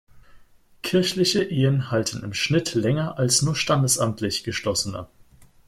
[0.81, 5.05] Kirchliche Ehen halten im Schnitt länger als nur standesamtlich geschlossene.